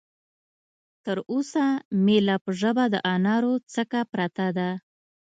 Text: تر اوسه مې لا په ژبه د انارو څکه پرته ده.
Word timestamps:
تر 1.05 1.17
اوسه 1.31 1.65
مې 2.03 2.17
لا 2.27 2.35
په 2.43 2.51
ژبه 2.61 2.85
د 2.93 2.95
انارو 3.13 3.53
څکه 3.73 4.01
پرته 4.11 4.47
ده. 4.57 4.69